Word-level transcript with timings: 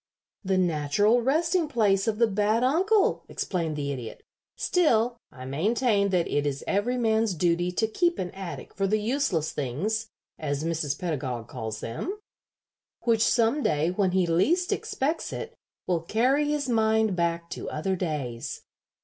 "The 0.43 0.57
natural 0.57 1.21
resting 1.21 1.67
place 1.67 2.07
of 2.07 2.17
the 2.17 2.25
bad 2.25 2.63
uncle," 2.63 3.23
explained 3.29 3.75
the 3.75 3.91
Idiot. 3.91 4.23
"Still, 4.55 5.15
I 5.31 5.45
maintain 5.45 6.09
that 6.09 6.27
it 6.27 6.47
is 6.47 6.63
every 6.65 6.97
man's 6.97 7.35
duty 7.35 7.71
to 7.73 7.85
keep 7.85 8.17
an 8.17 8.31
attic 8.31 8.73
for 8.73 8.87
the 8.87 8.97
useless 8.99 9.51
things, 9.51 10.07
as 10.39 10.63
Mrs. 10.63 10.97
Pedagog 10.97 11.47
calls 11.47 11.81
them, 11.81 12.19
which 13.01 13.23
some 13.23 13.61
day, 13.61 13.91
when 13.91 14.09
he 14.09 14.25
least 14.25 14.71
expects 14.71 15.31
it, 15.31 15.53
will 15.85 16.01
carry 16.01 16.49
his 16.49 16.67
mind 16.67 17.15
back 17.15 17.47
to 17.51 17.69
other 17.69 17.95
days. 17.95 18.63